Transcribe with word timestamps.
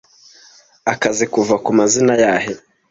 Akazi 0.93 1.25
kuva 1.33 1.55
kumazina 1.65 2.13
yahe 2.23 2.53